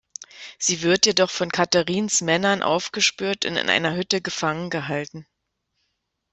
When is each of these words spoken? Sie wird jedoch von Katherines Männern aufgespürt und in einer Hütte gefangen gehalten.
Sie 0.57 0.81
wird 0.81 1.05
jedoch 1.05 1.29
von 1.29 1.51
Katherines 1.51 2.21
Männern 2.21 2.63
aufgespürt 2.63 3.45
und 3.45 3.55
in 3.55 3.69
einer 3.69 3.95
Hütte 3.95 4.19
gefangen 4.19 4.71
gehalten. 4.71 5.27